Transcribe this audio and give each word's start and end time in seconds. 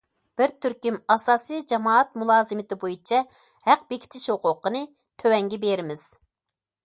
بىر 0.41 0.51
تۈركۈم 0.65 0.95
ئاساسىي 1.15 1.59
جامائەت 1.71 2.15
مۇلازىمىتى 2.21 2.77
بويىچە 2.83 3.19
ھەق 3.69 3.85
بېكىتىش 3.93 4.25
ھوقۇقىنى 4.35 4.83
تۆۋەنگە 5.25 5.61
بېرىمىز. 5.67 6.05